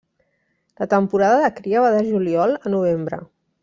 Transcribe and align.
La 0.83 0.87
temporada 0.93 1.37
de 1.43 1.51
cria 1.61 1.87
va 1.87 1.95
de 1.99 2.03
Juliol 2.09 2.59
a 2.63 2.77
Novembre. 2.79 3.27